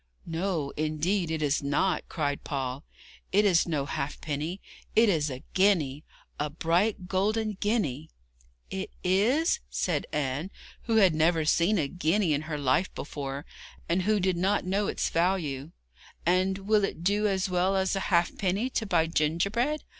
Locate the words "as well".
17.27-17.75